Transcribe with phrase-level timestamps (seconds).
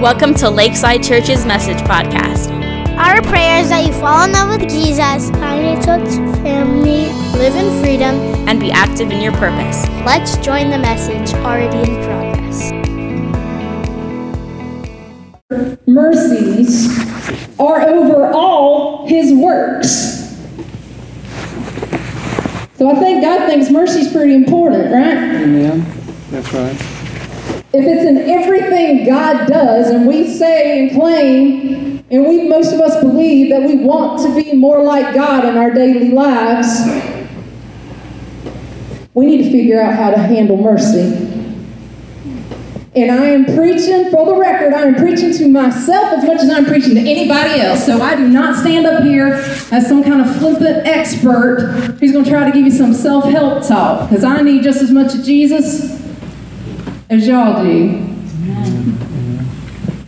[0.00, 2.48] Welcome to Lakeside Church's Message Podcast.
[2.96, 6.08] Our prayer is that you fall in love with Jesus, find a church
[6.40, 8.14] family, live in freedom,
[8.48, 9.86] and be active in your purpose.
[10.06, 12.72] Let's join the message already in progress.
[15.86, 16.88] Mercies
[17.60, 20.30] are over all his works.
[22.78, 25.42] So I think God thinks mercy is pretty important, right?
[25.42, 25.84] Amen.
[26.30, 26.89] That's right
[27.72, 32.80] if it's in everything God does, and we say and claim, and we most of
[32.80, 36.84] us believe that we want to be more like God in our daily lives,
[39.14, 41.28] we need to figure out how to handle mercy.
[42.96, 46.50] And I am preaching, for the record, I am preaching to myself as much as
[46.50, 47.86] I'm preaching to anybody else.
[47.86, 49.34] So I do not stand up here
[49.70, 53.26] as some kind of flippant expert who's going to try to give you some self
[53.26, 54.10] help talk.
[54.10, 55.99] Because I need just as much of Jesus
[57.10, 58.06] as y'all do.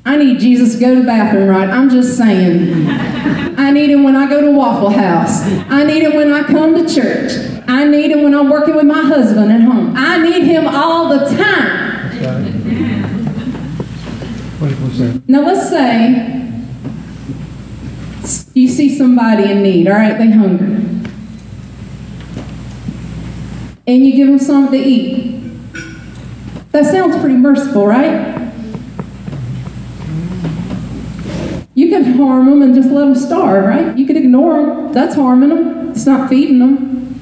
[0.05, 1.69] I need Jesus to go to the bathroom right.
[1.69, 2.87] I'm just saying.
[3.59, 5.43] I need him when I go to Waffle House.
[5.69, 7.63] I need him when I come to church.
[7.69, 9.95] I need him when I'm working with my husband at home.
[9.97, 11.91] I need him all the time.
[15.27, 16.51] Now let's say
[18.55, 20.17] you see somebody in need, all right?
[20.17, 20.67] They hungry.
[23.87, 25.42] And you give them something to eat.
[26.73, 28.51] That sounds pretty merciful, right?
[31.75, 33.97] You could harm them and just let them starve, right?
[33.97, 34.93] You could ignore them.
[34.93, 35.91] That's harming them.
[35.91, 37.21] It's not feeding them.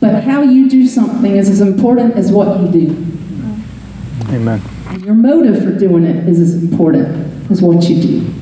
[0.00, 2.90] But how you do something is as important as what you do.
[4.28, 4.60] Amen.
[4.88, 8.34] And your motive for doing it is as important as what you do.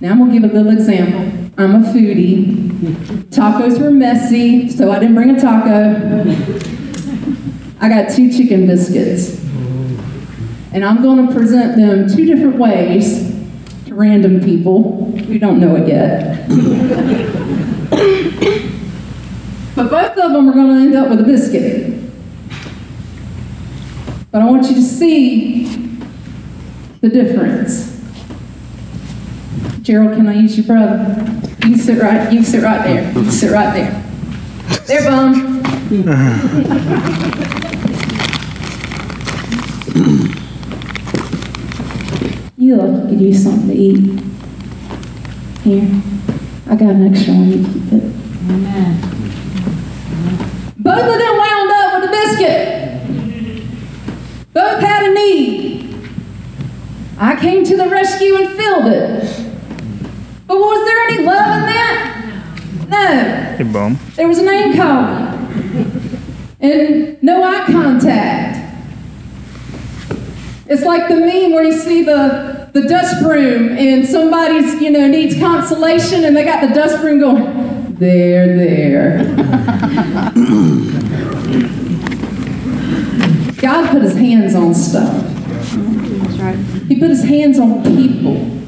[0.00, 1.41] Now I'm going to give a little example.
[1.58, 2.46] I'm a foodie.
[3.28, 6.24] Tacos were messy, so I didn't bring a taco.
[7.78, 9.38] I got two chicken biscuits.
[10.72, 13.30] And I'm going to present them two different ways
[13.84, 16.48] to random people who don't know it yet.
[19.76, 21.92] but both of them are going to end up with a biscuit.
[24.30, 25.66] But I want you to see
[27.02, 28.01] the difference.
[29.82, 31.24] Gerald, can I use your brother?
[31.64, 33.08] You can sit right, you can sit right there.
[33.08, 33.90] You can sit right there.
[34.86, 35.60] There, bum.
[42.56, 44.20] you look, you could use something to eat.
[45.64, 46.02] Here,
[46.68, 47.50] I got an extra one.
[47.50, 48.04] You keep it.
[48.50, 49.00] Amen.
[50.78, 52.62] Both of them wound up with a biscuit.
[54.52, 56.08] Both had a need.
[57.18, 59.41] I came to the rescue and filled it.
[60.52, 62.12] But was there any love in that?
[62.86, 63.56] No.
[63.56, 63.98] Hey, boom.
[64.16, 65.32] There was a name calling.
[66.60, 68.58] And no eye contact.
[70.66, 75.08] It's like the meme where you see the, the dust broom and somebody's, you know,
[75.08, 79.24] needs consolation and they got the dust broom going, there, there.
[83.62, 85.14] God put his hands on stuff.
[85.14, 86.56] That's right.
[86.88, 88.61] He put his hands on people.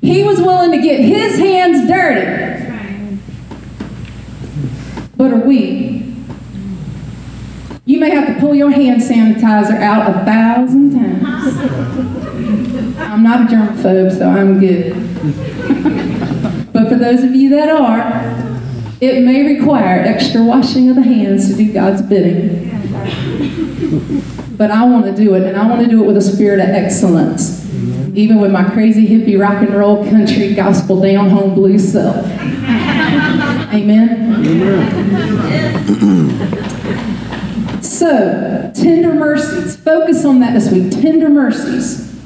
[0.00, 2.46] He was willing to get his hands dirty.
[5.16, 6.14] But are we?
[7.86, 11.24] You may have to pull your hand sanitizer out a thousand times.
[12.98, 14.92] I'm not a germaphobe, so I'm good.
[16.72, 18.10] but for those of you that are,
[19.00, 22.66] it may require extra washing of the hands to do God's bidding.
[24.56, 26.60] But I want to do it, and I want to do it with a spirit
[26.60, 27.55] of excellence
[28.16, 32.24] even with my crazy hippie rock and roll country gospel down home blues self.
[33.74, 34.34] Amen?
[34.46, 35.12] Amen.
[37.82, 39.76] so, tender mercies.
[39.76, 40.90] Focus on that this week.
[40.90, 42.18] Tender mercies.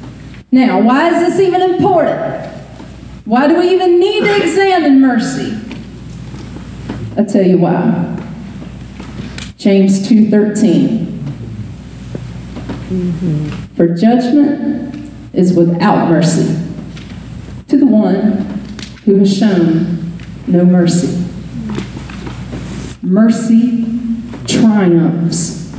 [0.53, 2.47] Now, why is this even important?
[3.25, 5.59] Why do we even need to examine mercy?
[7.19, 8.17] I'll tell you why.
[9.57, 11.07] James 2:13.
[12.91, 13.49] Mm-hmm.
[13.75, 15.00] For judgment
[15.41, 16.55] is without mercy
[17.67, 18.33] to the one
[19.05, 20.13] who has shown
[20.47, 21.25] no mercy.
[23.01, 23.87] Mercy
[24.47, 25.75] triumphs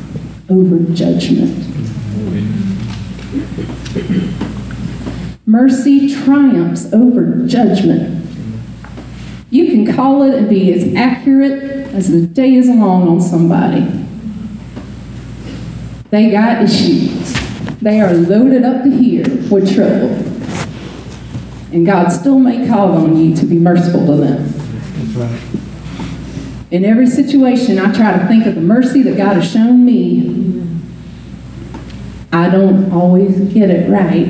[0.50, 1.68] over judgment.
[5.46, 8.26] Mercy triumphs over judgment.
[9.52, 11.62] You can call it and be as accurate
[11.94, 13.86] as the day is long on somebody.
[16.10, 17.21] They got issues.
[17.82, 20.12] They are loaded up to here with trouble.
[21.74, 24.48] And God still may call on you to be merciful to them.
[24.48, 25.42] That's right.
[26.70, 30.42] In every situation, I try to think of the mercy that God has shown me
[32.34, 34.28] I don't always get it right.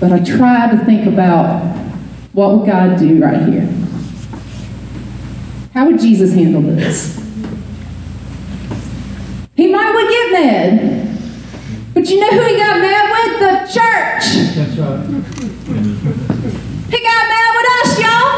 [0.00, 1.62] But I try to think about
[2.32, 3.68] what would God do right here?
[5.74, 7.18] How would Jesus handle this?
[9.60, 11.18] He might would get mad.
[11.92, 13.40] But you know who he got mad with?
[13.40, 14.24] The church.
[14.56, 15.04] That's right.
[16.88, 18.30] He got mad with us, y'all.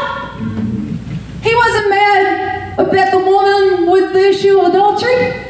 [1.41, 5.45] He wasn't mad about the woman with the issue of adultery.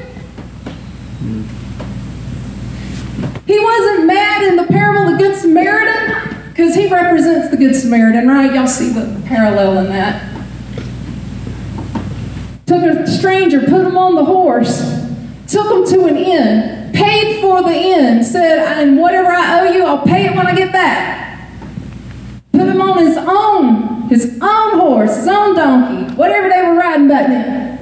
[3.48, 7.76] He wasn't mad in the parable of the Good Samaritan because he represents the Good
[7.76, 8.54] Samaritan, right?
[8.54, 10.22] Y'all see the parallel in that.
[12.68, 15.03] Took a stranger, put him on the horse,
[15.54, 19.86] took him to an inn, paid for the inn, said, and whatever I owe you,
[19.86, 21.48] I'll pay it when I get back.
[22.52, 27.08] Put him on his own, his own horse, his own donkey, whatever they were riding
[27.08, 27.74] back then.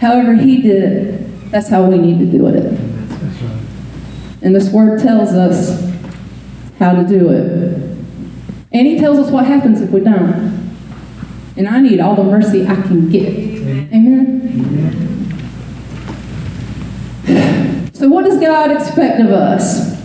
[0.00, 2.78] However he did it, that's how we need to do it.
[4.42, 5.92] And this word tells us
[6.78, 7.78] how to do it.
[8.72, 10.58] And he tells us what happens if we don't.
[11.56, 13.57] And I need all the mercy I can get.
[13.92, 14.28] Amen?
[17.94, 19.98] So, what does God expect of us?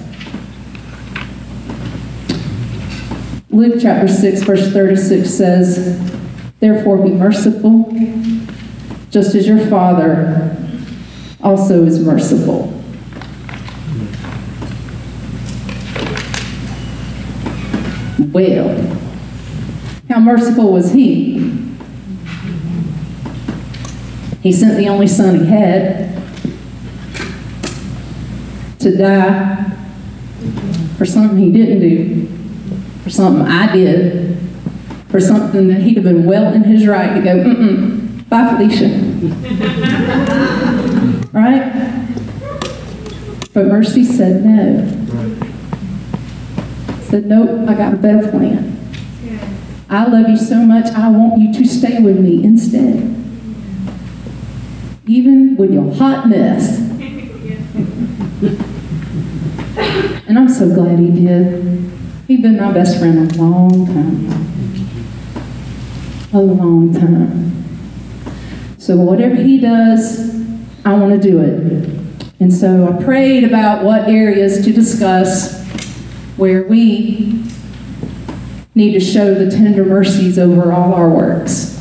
[3.50, 6.00] Luke chapter 6, verse 36 says,
[6.59, 7.91] Therefore be merciful,
[9.12, 10.57] just as your Father
[11.41, 12.69] also is merciful.
[18.31, 18.97] Well,
[20.09, 21.62] how merciful was he?
[24.44, 26.22] He sent the only son he had
[28.80, 29.72] to die
[30.98, 32.28] for something he didn't do,
[33.04, 34.38] for something I did,
[35.07, 38.90] for something that he'd have been well in his right to go, mm-mm, bye Felicia.
[41.31, 41.72] right?
[43.54, 44.86] But Mercy said no.
[47.04, 48.78] Said, nope, I got a better plan.
[49.89, 53.23] I love you so much, I want you to stay with me instead.
[55.05, 56.79] Even with your hot mess.
[60.27, 61.91] And I'm so glad he did.
[62.27, 64.27] He's been my best friend a long time.
[66.33, 67.51] A long time.
[68.77, 70.33] So whatever he does,
[70.85, 71.89] I want to do it.
[72.39, 75.63] And so I prayed about what areas to discuss
[76.35, 77.44] where we
[78.75, 81.73] need to show the tender mercies over all our works.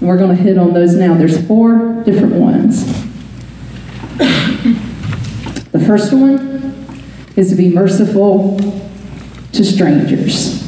[0.00, 1.14] We're going to hit on those now.
[1.14, 2.86] There's four different ones.
[5.72, 6.98] The first one
[7.36, 8.58] is to be merciful
[9.52, 10.62] to strangers.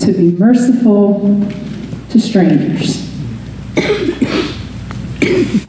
[0.00, 1.40] To be merciful
[2.10, 3.10] to strangers.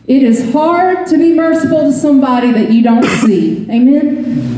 [0.07, 3.65] It is hard to be merciful to somebody that you don't see.
[3.71, 4.54] Amen?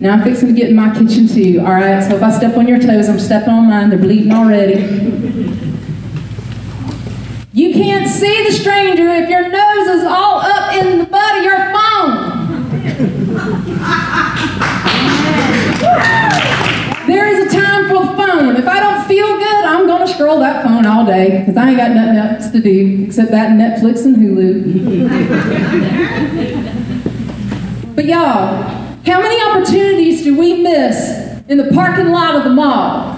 [0.00, 2.00] Now I'm fixing to get in my kitchen too, all right?
[2.08, 3.90] So if I step on your toes, I'm stepping on mine.
[3.90, 4.74] They're bleeding already.
[7.52, 11.42] You can't see the stranger if your nose is all up in the butt of
[11.42, 12.38] your phone.
[17.08, 18.54] There is a time for the phone.
[18.54, 21.70] If I don't feel good, I'm going to scroll that phone all day because I
[21.70, 25.06] ain't got nothing else to do except that Netflix and Hulu.
[27.96, 28.77] but y'all,
[29.08, 33.16] how many opportunities do we miss in the parking lot of the mall?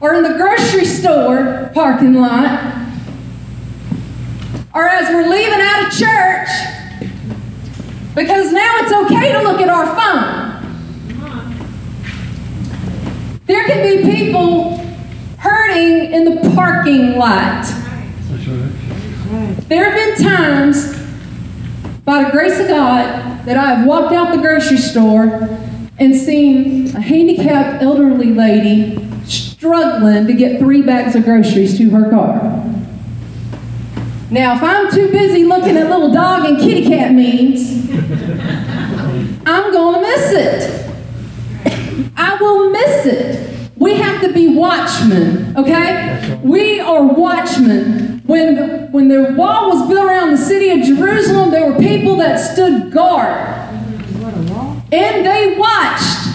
[0.00, 2.74] Or in the grocery store parking lot?
[4.74, 6.48] Or as we're leaving out of church?
[8.14, 10.46] Because now it's okay to look at our phone.
[13.46, 14.78] There can be people
[15.38, 17.64] hurting in the parking lot.
[19.68, 21.05] There have been times,
[22.06, 25.24] by the grace of God, that I have walked out the grocery store
[25.98, 32.08] and seen a handicapped elderly lady struggling to get three bags of groceries to her
[32.08, 32.62] car.
[34.30, 37.90] Now, if I'm too busy looking at little dog and kitty cat memes,
[39.44, 40.86] I'm going to miss it.
[42.16, 43.70] I will miss it.
[43.76, 46.40] We have to be watchmen, okay?
[46.44, 48.15] We are watchmen.
[48.26, 52.16] When the, when the wall was built around the city of Jerusalem, there were people
[52.16, 53.54] that stood guard.
[54.92, 56.28] And they watched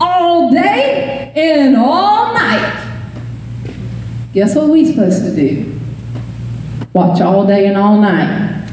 [0.00, 2.74] all day and all night.
[4.32, 5.80] Guess what we're supposed to do?
[6.92, 8.68] Watch all day and all night.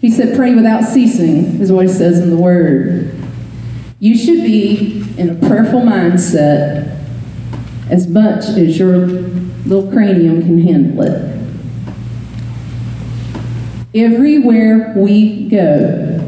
[0.00, 3.14] He said, pray without ceasing, is what he says in the Word.
[4.00, 6.98] You should be in a prayerful mindset
[7.88, 9.06] as much as your
[9.66, 11.32] little cranium can handle it.
[13.94, 16.18] Everywhere we go,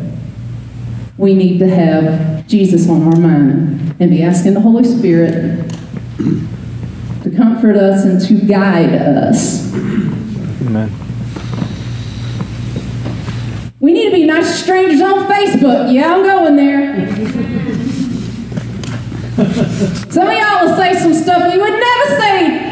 [1.17, 5.71] we need to have Jesus on our mind and be asking the Holy Spirit
[7.23, 9.73] to comfort us and to guide us.
[10.63, 10.93] Amen.
[13.81, 15.93] We need to be nice to strangers on Facebook.
[15.93, 17.15] Yeah, I'm going there.
[20.11, 22.64] some of y'all will say some stuff you would never say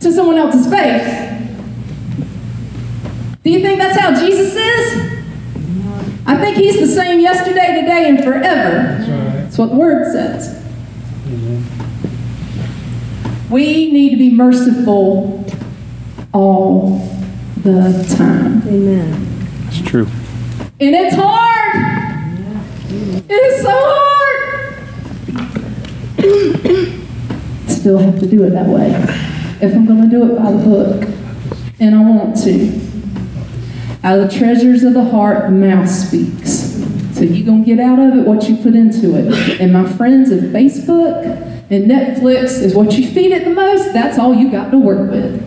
[0.00, 1.28] to someone else's face.
[3.42, 5.18] Do you think that's how Jesus is?
[6.26, 8.44] I think he's the same yesterday, today, and forever.
[8.44, 9.32] That's right.
[9.44, 10.62] That's what the word says.
[11.26, 11.64] Amen.
[13.50, 15.46] We need to be merciful
[16.34, 16.98] all
[17.62, 18.62] the time.
[18.68, 19.48] Amen.
[19.68, 20.06] It's true.
[20.80, 21.74] And it's hard.
[23.30, 24.18] It is so hard.
[27.70, 29.27] Still have to do it that way.
[29.60, 31.08] If I'm going to do it by the book,
[31.80, 32.88] and I want to.
[34.04, 36.76] Out of the treasures of the heart, the mouth speaks.
[37.16, 39.60] So you're going to get out of it what you put into it.
[39.60, 41.24] And my friends, if Facebook
[41.70, 45.10] and Netflix is what you feed it the most, that's all you got to work
[45.10, 45.44] with.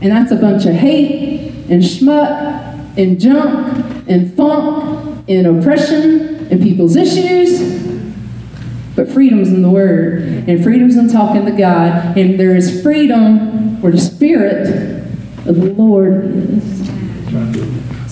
[0.00, 6.62] And that's a bunch of hate and schmuck and junk and funk and oppression and
[6.62, 7.97] people's issues.
[8.98, 13.80] But freedom's in the Word, and freedom's in talking to God, and there is freedom
[13.80, 14.66] where the Spirit
[15.46, 16.88] of the Lord is.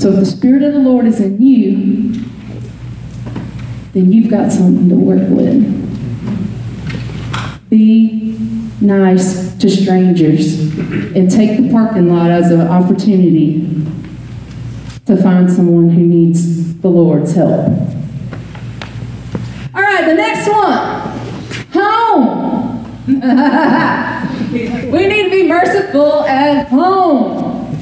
[0.01, 2.13] So if the Spirit of the Lord is in you,
[3.95, 5.59] then you've got something to work with.
[7.69, 8.39] Be
[8.81, 10.57] nice to strangers
[11.17, 13.85] and take the parking lot as an opportunity
[15.07, 17.86] to find someone who needs the Lord's help.
[20.07, 21.17] The next one
[21.73, 23.07] home.
[24.93, 27.75] we need to be merciful at home.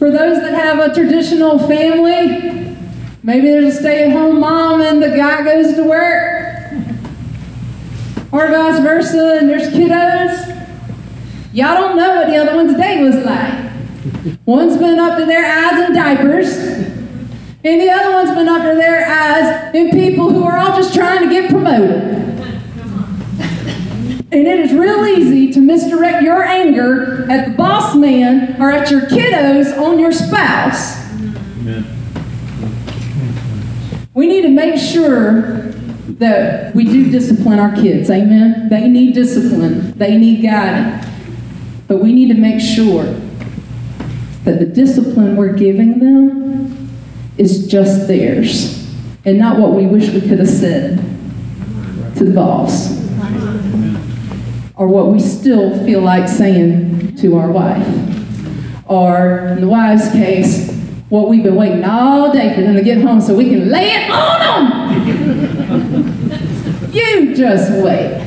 [0.00, 2.76] For those that have a traditional family,
[3.22, 6.72] maybe there's a stay at home mom and the guy goes to work,
[8.32, 10.50] or vice versa, and there's kiddos.
[11.52, 13.70] Y'all don't know what the other one's day was like.
[14.44, 16.93] One's been up to their eyes in diapers,
[17.64, 21.26] and the other one's been to their eyes in people who are all just trying
[21.26, 22.12] to get promoted.
[24.30, 28.90] And it is real easy to misdirect your anger at the boss man or at
[28.90, 31.00] your kiddos on your spouse.
[31.12, 31.86] Amen.
[34.12, 35.72] We need to make sure
[36.18, 38.10] that we do discipline our kids.
[38.10, 38.68] Amen?
[38.68, 41.06] They need discipline, they need guidance.
[41.88, 43.04] But we need to make sure
[44.44, 46.43] that the discipline we're giving them
[47.36, 48.84] is just theirs
[49.24, 50.98] and not what we wish we could have said
[52.16, 53.04] to the boss
[54.76, 57.86] or what we still feel like saying to our wife.
[58.86, 60.70] Or in the wife's case,
[61.08, 63.90] what we've been waiting all day for them to get home so we can lay
[63.92, 66.90] it on them.
[66.92, 68.20] you just wait.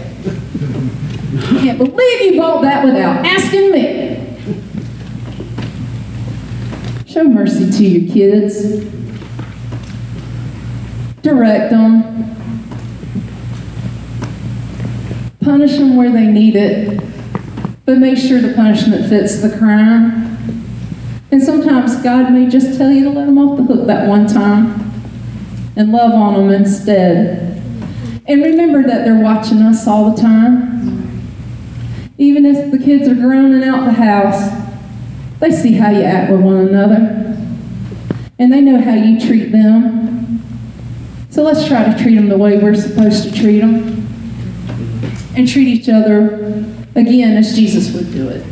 [1.36, 4.24] I can't believe you bought that without asking me.
[7.06, 8.97] Show mercy to your kids.
[11.28, 12.34] Direct them.
[15.42, 17.04] Punish them where they need it,
[17.86, 20.38] but make sure the punishment fits the crime.
[21.30, 24.26] And sometimes God may just tell you to let them off the hook that one
[24.26, 24.90] time
[25.76, 27.62] and love on them instead.
[28.26, 31.28] And remember that they're watching us all the time.
[32.18, 34.50] Even if the kids are grown and out the house,
[35.42, 37.38] they see how you act with one another.
[38.40, 40.08] And they know how you treat them.
[41.38, 44.08] So let's try to treat them the way we're supposed to treat them.
[45.36, 46.66] And treat each other,
[46.96, 48.44] again, as Jesus would do it.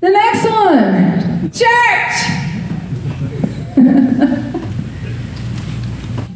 [0.00, 2.14] The next one church.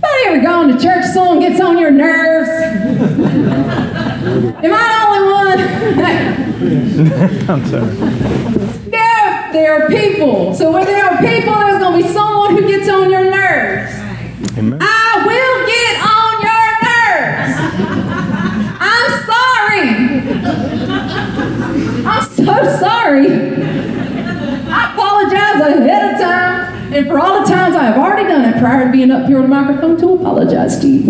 [0.02, 1.06] Anybody ever gone to church?
[1.14, 2.50] Someone gets on your nerves.
[4.62, 5.60] Am I the only one?
[7.48, 7.94] I'm sorry.
[8.90, 10.54] there, there are people.
[10.54, 13.99] So when there are people, there's going to be someone who gets on your nerves.
[14.58, 14.78] Amen.
[14.80, 17.54] I will get on your nerves.
[18.80, 19.88] I'm sorry.
[22.06, 23.28] I'm so sorry.
[24.72, 26.60] I apologize ahead of time
[26.92, 29.36] and for all the times I have already done it prior to being up here
[29.36, 31.04] on the microphone to apologize to you.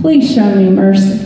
[0.00, 1.24] Please show me mercy.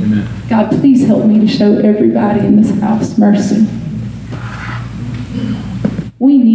[0.00, 0.28] Amen.
[0.48, 3.66] God, please help me to show everybody in this house mercy.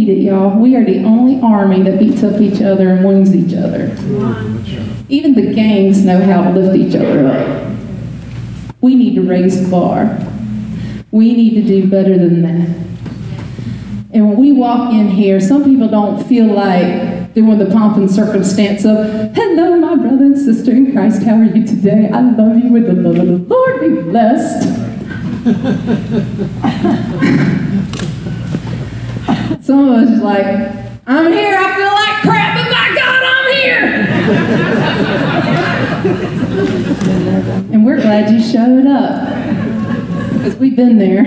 [0.00, 0.58] Need it, y'all.
[0.58, 3.88] We are the only army that beats up each other and wounds each other.
[5.08, 7.76] Even the gangs know how to lift each other up.
[8.80, 10.18] We need to raise the bar.
[11.10, 12.68] We need to do better than that.
[14.12, 18.10] And when we walk in here, some people don't feel like doing the pomp and
[18.10, 22.10] circumstance of, hello, my brother and sister in Christ, how are you today?
[22.12, 24.66] I love you with the love of the Lord, be blessed.
[29.62, 30.44] Some of us is like,
[31.06, 33.84] I'm here, I feel like crap, but my God, I'm here.
[37.72, 39.26] and we're glad you showed up.
[40.32, 41.22] Because we've been there.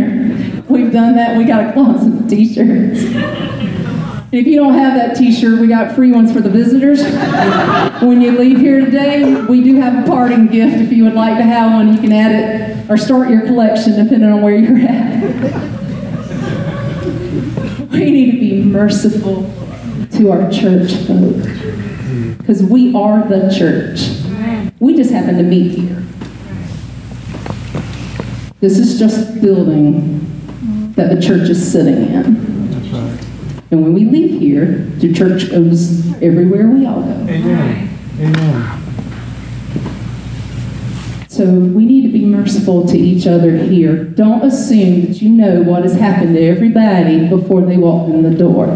[0.70, 1.38] We've done that.
[1.38, 3.04] We got a closet of t-shirts.
[3.04, 7.04] And if you don't have that t-shirt, we got free ones for the visitors.
[8.02, 10.78] when you leave here today, we do have a parting gift.
[10.78, 14.04] If you would like to have one, you can add it or start your collection
[14.04, 15.83] depending on where you're at.
[17.94, 19.44] We need to be merciful
[20.12, 22.38] to our church folk.
[22.38, 24.20] Because we are the church.
[24.80, 26.04] We just happen to meet here.
[28.60, 32.26] This is just the building that the church is sitting in.
[33.72, 37.12] And when we leave here, the church goes everywhere we all go.
[37.12, 37.90] Amen.
[38.20, 38.83] Amen.
[41.34, 44.04] So we need to be merciful to each other here.
[44.04, 48.38] Don't assume that you know what has happened to everybody before they walk in the
[48.38, 48.68] door.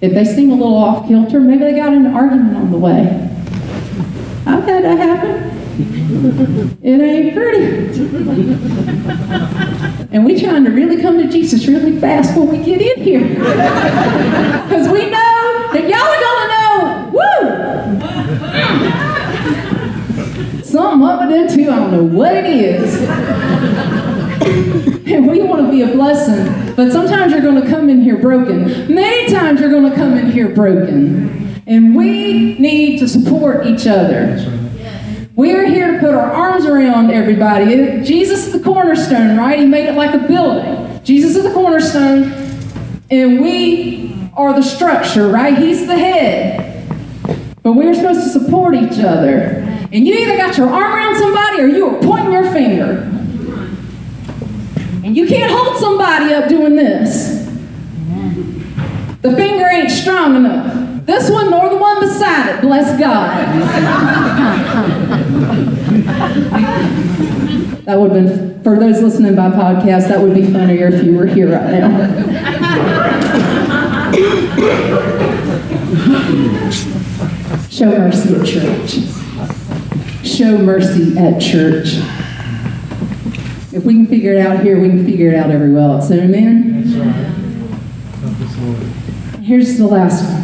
[0.00, 3.28] If they seem a little off kilter, maybe they got an argument on the way.
[4.46, 6.78] I've had that happen.
[6.80, 7.64] It ain't pretty.
[10.12, 13.28] And we trying to really come to Jesus really fast when we get in here.
[13.28, 16.20] Because we know that y'all are
[20.72, 23.02] Something up with them too, I don't know what it is.
[25.06, 28.16] and we want to be a blessing, but sometimes you're going to come in here
[28.16, 28.64] broken.
[28.92, 31.62] Many times you're going to come in here broken.
[31.66, 34.38] And we need to support each other.
[35.34, 38.02] We're here to put our arms around everybody.
[38.02, 39.58] Jesus is the cornerstone, right?
[39.58, 41.04] He made it like a building.
[41.04, 42.32] Jesus is the cornerstone,
[43.10, 45.58] and we are the structure, right?
[45.58, 46.88] He's the head.
[47.62, 49.61] But we're supposed to support each other.
[49.92, 53.10] And you either got your arm around somebody or you are pointing your finger.
[55.04, 57.46] And you can't hold somebody up doing this.
[59.20, 61.04] The finger ain't strong enough.
[61.04, 63.46] This one nor the one beside it, bless God.
[67.84, 71.14] That would have been, for those listening by podcast, that would be funnier if you
[71.14, 71.90] were here right now.
[77.68, 79.21] Show mercy at church.
[80.24, 81.98] Show mercy at church.
[83.72, 86.10] If we can figure it out here, we can figure it out everywhere else.
[86.10, 86.82] Amen?
[86.82, 87.12] That's right.
[88.20, 88.82] Help us, Lord.
[89.42, 90.42] Here's the last one.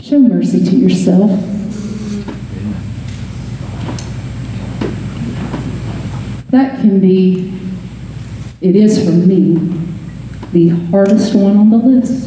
[0.00, 1.30] Show mercy to yourself.
[6.50, 7.52] That can be,
[8.60, 9.54] it is for me,
[10.52, 12.26] the hardest one on the list.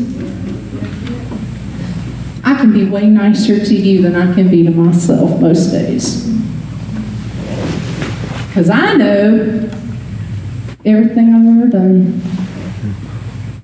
[2.43, 6.27] I can be way nicer to you than I can be to myself most days.
[8.47, 9.69] Because I know
[10.85, 12.21] everything I've ever done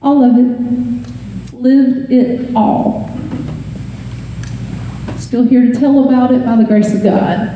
[0.02, 3.10] all of it, lived it all.
[5.18, 7.56] Still here to tell about it by the grace of God.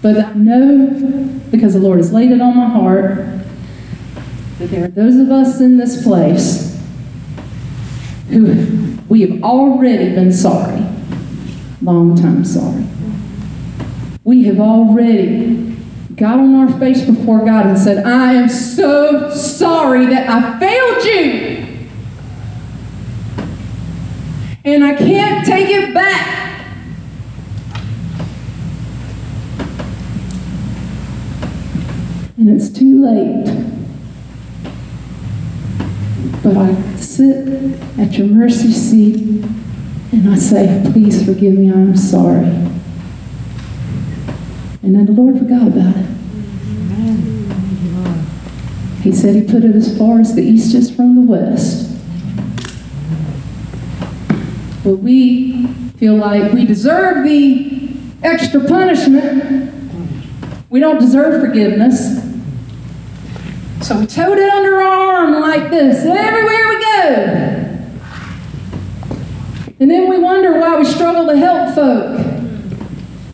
[0.00, 3.16] But I know, because the Lord has laid it on my heart,
[4.58, 6.69] that there are those of us in this place
[8.30, 10.84] who we have already been sorry.
[11.82, 12.86] Long time sorry.
[14.22, 15.76] We have already
[16.14, 21.04] got on our face before God and said, I am so sorry that I failed
[21.04, 21.88] you.
[24.64, 26.36] And I can't take it back.
[32.36, 33.79] And it's too late.
[36.50, 37.46] But I sit
[37.96, 39.44] at your mercy seat
[40.10, 42.46] and I say, Please forgive me, I am sorry.
[44.82, 46.06] And then the Lord forgot about it.
[49.02, 51.96] He said he put it as far as the east is from the west.
[54.82, 57.90] But we feel like we deserve the
[58.24, 59.72] extra punishment.
[60.68, 62.19] We don't deserve forgiveness.
[63.90, 67.10] So we tote it under our arm like this everywhere we go.
[69.80, 72.20] And then we wonder why we struggle to help folk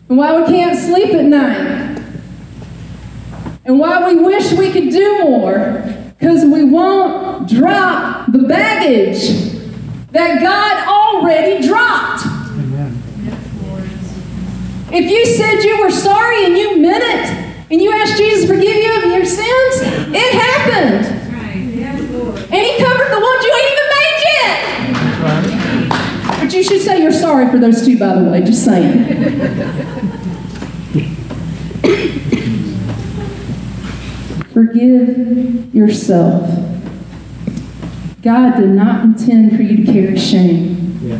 [0.09, 2.01] and why we can't sleep at night.
[3.65, 5.83] and why we wish we could do more,
[6.17, 9.29] because we won't drop the baggage
[10.11, 12.25] that God already dropped.
[12.25, 12.99] Amen.
[14.91, 18.47] If you said you were sorry and you meant it, and you ask Jesus to
[18.55, 19.81] forgive you of your sins,
[20.13, 21.05] it happened.
[22.49, 24.57] And He covered the ones you ain't even made yet.
[26.39, 29.03] But you should say you're sorry for those two, by the way, just saying.
[34.53, 36.49] Forgive yourself.
[38.21, 40.97] God did not intend for you to carry shame.
[41.03, 41.19] Yeah.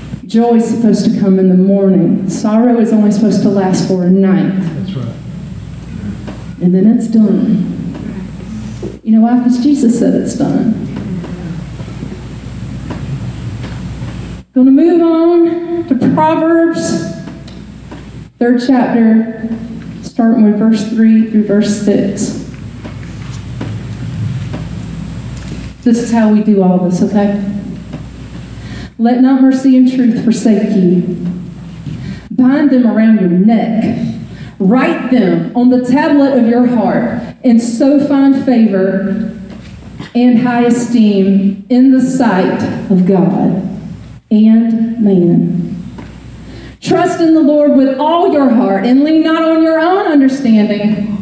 [0.36, 2.28] Joy is supposed to come in the morning.
[2.28, 5.16] Sorrow is only supposed to last for a night, That's right.
[6.60, 9.00] and then it's done.
[9.02, 9.38] You know why?
[9.38, 10.72] Because Jesus said it's done.
[14.52, 17.14] Going to move on to Proverbs,
[18.38, 19.48] third chapter,
[20.02, 22.44] starting with verse 3 through verse 6.
[25.82, 27.55] This is how we do all this, okay?
[28.98, 31.02] Let not mercy and truth forsake you.
[32.30, 34.16] Bind them around your neck.
[34.58, 39.38] Write them on the tablet of your heart, and so find favor
[40.14, 43.62] and high esteem in the sight of God
[44.30, 45.76] and man.
[46.80, 51.12] Trust in the Lord with all your heart and lean not on your own understanding.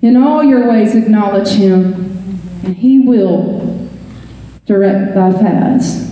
[0.00, 1.92] In all your ways acknowledge him,
[2.64, 3.88] and he will
[4.64, 6.11] direct thy paths.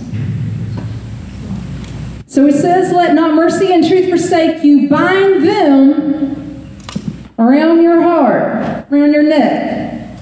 [2.31, 4.87] So he says, Let not mercy and truth forsake you.
[4.87, 6.65] Bind them
[7.37, 10.17] around your heart, around your neck.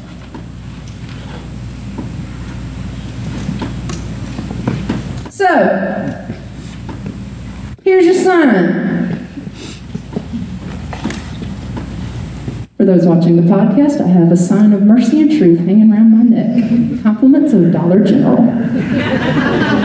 [5.30, 6.34] So,
[7.84, 9.28] here's your sign.
[12.76, 16.10] For those watching the podcast, I have a sign of mercy and truth hanging around
[16.10, 17.04] my neck.
[17.04, 19.76] Compliments of Dollar General.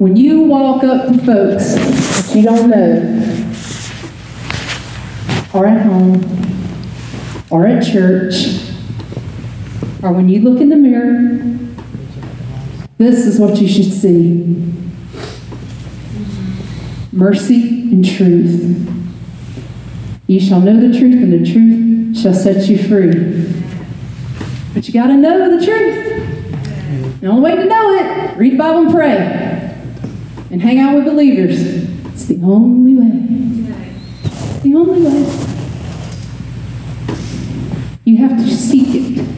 [0.00, 3.52] When you walk up to folks that you don't know,
[5.52, 6.24] or at home,
[7.50, 8.72] or at church,
[10.02, 11.58] or when you look in the mirror,
[12.96, 14.72] this is what you should see
[17.12, 18.90] mercy and truth.
[20.26, 23.52] You shall know the truth, and the truth shall set you free.
[24.72, 27.20] But you got to know the truth.
[27.20, 29.49] The only way to know it, read the Bible and pray.
[30.50, 31.60] And hang out with believers.
[32.12, 33.20] It's the only way.
[34.62, 35.46] The only way.
[38.04, 39.28] You have to seek it.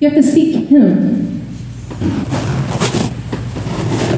[0.00, 1.42] You have to seek Him.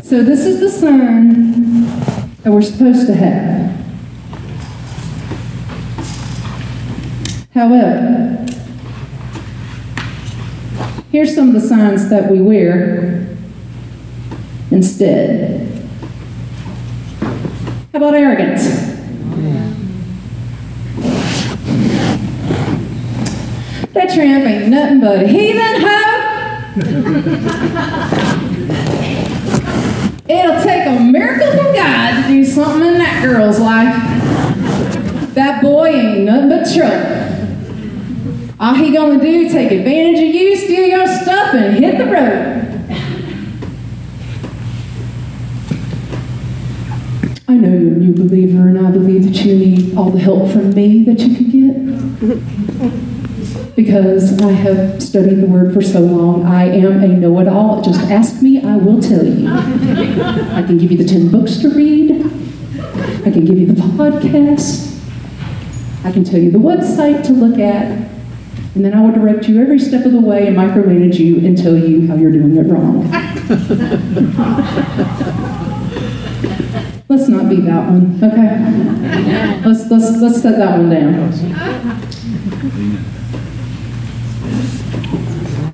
[0.03, 1.87] So, this is the sign
[2.43, 3.69] that we're supposed to have.
[7.55, 8.47] However,
[11.13, 13.37] here's some of the signs that we wear
[14.71, 15.68] instead.
[17.99, 18.63] How about arrogance?
[23.93, 26.77] That tramp ain't nothing but a heathen hoe.
[30.29, 33.97] It'll take a miracle from God to do something in that girl's life.
[35.35, 38.55] That boy ain't nothing but trouble.
[38.61, 42.59] All he gonna do take advantage of you, steal your stuff, and hit the road.
[47.51, 50.51] I know you're a new believer, and I believe that you need all the help
[50.51, 51.75] from me that you can get.
[53.77, 57.81] Because I have studied the Word for so long, I am a know it all.
[57.81, 59.49] Just ask me, I will tell you.
[59.49, 62.11] I can give you the 10 books to read,
[63.27, 65.01] I can give you the podcast,
[66.05, 68.09] I can tell you the website to look at,
[68.75, 71.57] and then I will direct you every step of the way and micromanage you and
[71.57, 73.09] tell you how you're doing it wrong.
[77.19, 79.65] Let's not be that one, okay?
[79.67, 81.33] Let's, let's, let's set that one down.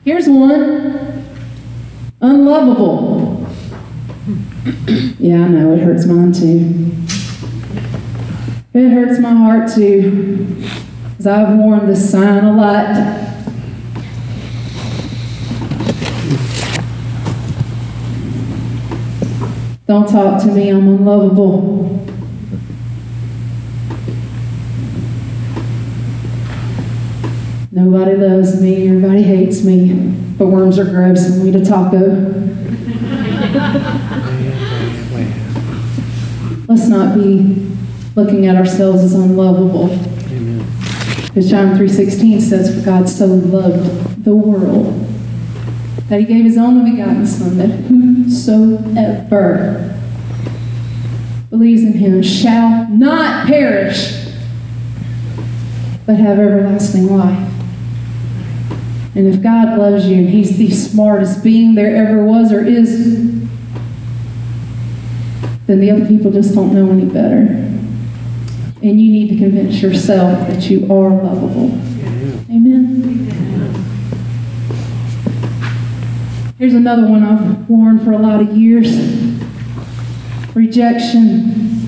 [0.06, 1.22] Here's one
[2.22, 3.46] unlovable.
[5.18, 6.92] Yeah, I know, it hurts mine too.
[8.72, 10.46] It hurts my heart too,
[11.10, 13.22] because I've worn this sign a lot.
[19.86, 22.00] Don't talk to me, I'm unlovable.
[27.70, 29.92] Nobody loves me, everybody hates me,
[30.38, 31.98] but worms are gross and we eat a taco.
[36.66, 37.70] Let's not be
[38.16, 39.88] looking at ourselves as unlovable.
[41.26, 45.03] Because John 3.16 says, For God so loved the world
[46.08, 49.20] that he gave his only begotten Son, that whosoever
[51.50, 54.26] believes in him shall not perish,
[56.04, 57.50] but have everlasting life.
[59.14, 63.22] And if God loves you and he's the smartest being there ever was or is,
[65.66, 67.62] then the other people just don't know any better.
[68.82, 71.70] And you need to convince yourself that you are lovable.
[72.50, 73.13] Amen.
[76.56, 78.86] Here's another one I've worn for a lot of years
[80.54, 81.80] rejection.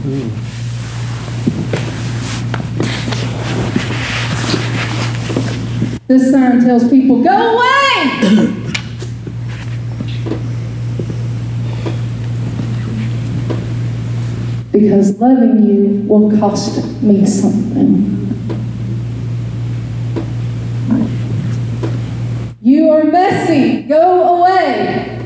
[6.09, 8.63] This sign tells people, go away!
[14.73, 18.16] because loving you will cost me something.
[22.67, 23.83] You are messy.
[23.83, 25.25] Go away.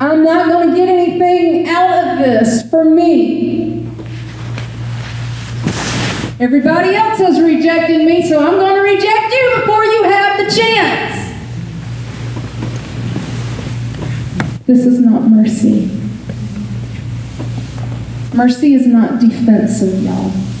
[0.00, 3.86] I'm not going to get anything out of this for me.
[6.40, 10.50] Everybody else has rejected me, so I'm going to reject you before you have the
[10.52, 11.14] chance.
[14.66, 15.92] This is not mercy.
[18.34, 20.55] Mercy is not defensive, y'all.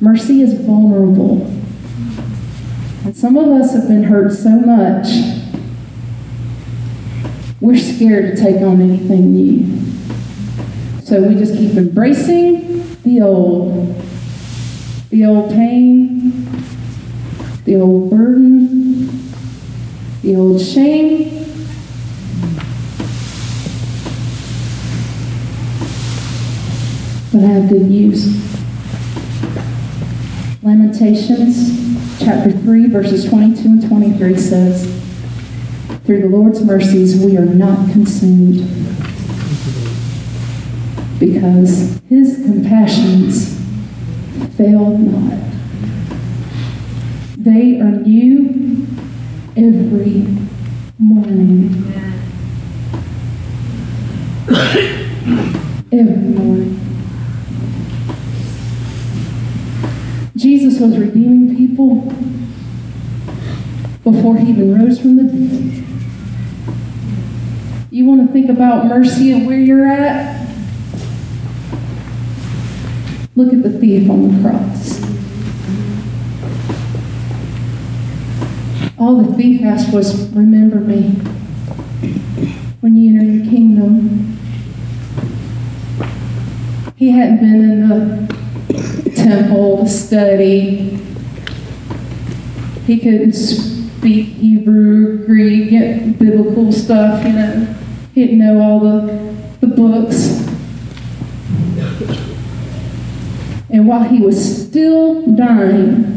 [0.00, 1.42] Mercy is vulnerable.
[3.04, 5.06] And some of us have been hurt so much,
[7.60, 9.84] we're scared to take on anything new.
[11.02, 13.94] So we just keep embracing the old,
[15.10, 16.46] the old pain,
[17.64, 19.32] the old burden,
[20.22, 21.30] the old shame.
[27.32, 28.63] But I have good news.
[30.64, 34.84] Lamentations chapter 3, verses 22 and 23 says,
[36.06, 38.60] Through the Lord's mercies we are not consumed,
[41.20, 43.60] because his compassions
[44.56, 45.38] fail not.
[47.36, 48.86] They are new
[49.58, 50.26] every
[50.98, 51.92] morning.
[55.92, 56.83] every morning.
[60.74, 62.00] Jesus was redeeming people
[64.02, 65.84] before he even rose from the dead.
[67.90, 70.48] You want to think about mercy and where you're at?
[73.36, 75.00] Look at the thief on the cross.
[78.98, 81.10] All the thief asked was, Remember me
[82.80, 84.36] when you enter your kingdom.
[86.96, 88.34] He hadn't been in the
[89.14, 90.98] temple to study.
[92.86, 95.70] He couldn't speak Hebrew, Greek,
[96.18, 97.74] biblical stuff, you know.
[98.14, 100.46] He didn't know all the, the books.
[103.70, 106.14] And while he was still dying,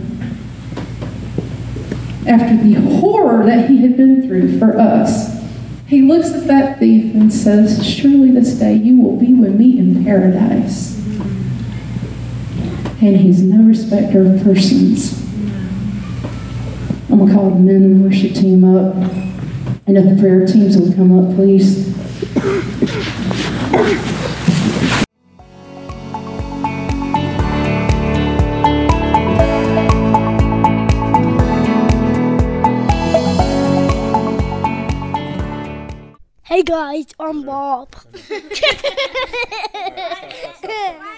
[2.28, 5.38] after the horror that he had been through for us,
[5.88, 9.80] he looks at that thief and says, Surely this day you will be with me
[9.80, 10.97] in paradise.
[13.00, 15.22] And he's no respecter of persons.
[17.12, 18.96] I'm going to call the men and worship team up.
[19.86, 21.96] And if the prayer teams will come up, please.
[36.44, 37.90] Hey guys, I'm Bob.